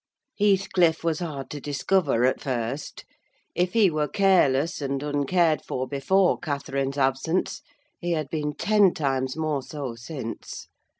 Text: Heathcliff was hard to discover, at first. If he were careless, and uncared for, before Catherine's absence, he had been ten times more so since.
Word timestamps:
Heathcliff 0.35 1.03
was 1.03 1.19
hard 1.19 1.51
to 1.51 1.61
discover, 1.61 2.25
at 2.25 2.41
first. 2.41 3.05
If 3.53 3.73
he 3.73 3.91
were 3.91 4.07
careless, 4.07 4.81
and 4.81 5.03
uncared 5.03 5.61
for, 5.63 5.87
before 5.87 6.39
Catherine's 6.39 6.97
absence, 6.97 7.61
he 7.99 8.13
had 8.13 8.27
been 8.31 8.55
ten 8.55 8.95
times 8.95 9.37
more 9.37 9.61
so 9.61 9.93
since. 9.93 10.69